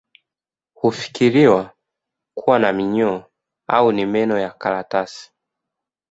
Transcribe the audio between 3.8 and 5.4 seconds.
ni meno ya karatasi